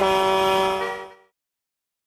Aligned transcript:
Bye. 0.00 0.29